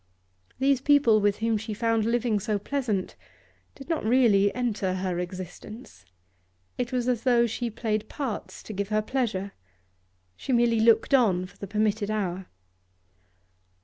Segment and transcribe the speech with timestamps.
[0.57, 3.15] These people with whom she found living so pleasant
[3.75, 6.05] did not really enter her existence;
[6.75, 9.51] it was as though she played parts to give her pleasure;
[10.35, 12.47] she merely looked on for the permitted hour.